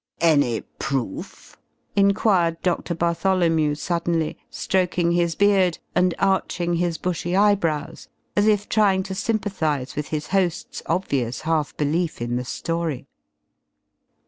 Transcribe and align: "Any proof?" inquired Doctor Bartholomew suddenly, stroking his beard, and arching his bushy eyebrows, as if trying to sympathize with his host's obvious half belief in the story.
"Any 0.19 0.61
proof?" 0.79 1.57
inquired 1.95 2.59
Doctor 2.63 2.95
Bartholomew 2.95 3.75
suddenly, 3.75 4.35
stroking 4.49 5.11
his 5.11 5.35
beard, 5.35 5.77
and 5.93 6.15
arching 6.17 6.77
his 6.77 6.97
bushy 6.97 7.35
eyebrows, 7.35 8.07
as 8.35 8.47
if 8.47 8.67
trying 8.67 9.03
to 9.03 9.13
sympathize 9.13 9.95
with 9.95 10.07
his 10.07 10.29
host's 10.29 10.81
obvious 10.87 11.41
half 11.41 11.77
belief 11.77 12.19
in 12.19 12.35
the 12.35 12.45
story. 12.45 13.05